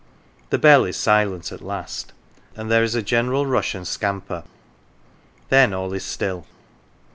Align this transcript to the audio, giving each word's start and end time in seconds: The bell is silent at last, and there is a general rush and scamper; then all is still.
The 0.49 0.57
bell 0.57 0.83
is 0.85 0.97
silent 0.97 1.51
at 1.51 1.61
last, 1.61 2.11
and 2.55 2.71
there 2.71 2.81
is 2.81 2.95
a 2.95 3.03
general 3.03 3.45
rush 3.45 3.75
and 3.75 3.87
scamper; 3.87 4.43
then 5.49 5.73
all 5.75 5.93
is 5.93 6.03
still. 6.03 6.47